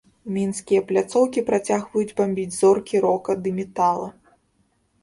Мінскія 0.35 0.81
пляцоўкі 0.91 1.43
працягваюць 1.49 2.15
бамбіць 2.23 2.57
зоркі 2.61 2.95
рока 3.07 3.41
ды 3.45 3.49
метала. 3.61 4.11